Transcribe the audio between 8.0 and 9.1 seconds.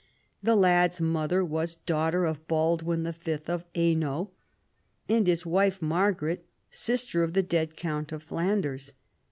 of Flanders.